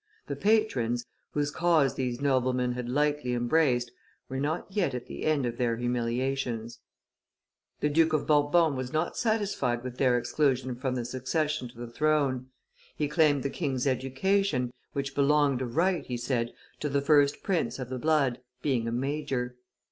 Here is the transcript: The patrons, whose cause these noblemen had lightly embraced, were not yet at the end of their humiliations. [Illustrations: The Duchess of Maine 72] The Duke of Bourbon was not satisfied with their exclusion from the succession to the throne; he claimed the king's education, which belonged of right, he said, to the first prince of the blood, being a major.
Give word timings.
The 0.25 0.35
patrons, 0.35 1.05
whose 1.33 1.51
cause 1.51 1.93
these 1.93 2.19
noblemen 2.19 2.71
had 2.71 2.89
lightly 2.89 3.33
embraced, 3.35 3.91
were 4.29 4.39
not 4.39 4.65
yet 4.71 4.95
at 4.95 5.05
the 5.05 5.25
end 5.25 5.45
of 5.45 5.57
their 5.57 5.77
humiliations. 5.77 6.79
[Illustrations: 7.81 7.81
The 7.81 7.89
Duchess 7.89 8.05
of 8.07 8.11
Maine 8.11 8.27
72] 8.49 8.49
The 8.49 8.49
Duke 8.49 8.49
of 8.49 8.51
Bourbon 8.53 8.77
was 8.77 8.93
not 8.93 9.15
satisfied 9.17 9.83
with 9.83 9.97
their 9.99 10.17
exclusion 10.17 10.75
from 10.75 10.95
the 10.95 11.05
succession 11.05 11.67
to 11.69 11.77
the 11.77 11.87
throne; 11.91 12.47
he 12.95 13.07
claimed 13.07 13.43
the 13.43 13.51
king's 13.51 13.85
education, 13.85 14.73
which 14.93 15.13
belonged 15.13 15.61
of 15.61 15.75
right, 15.75 16.03
he 16.03 16.17
said, 16.17 16.51
to 16.79 16.89
the 16.89 17.01
first 17.01 17.43
prince 17.43 17.77
of 17.77 17.89
the 17.89 17.99
blood, 17.99 18.41
being 18.63 18.87
a 18.87 18.91
major. 18.91 19.55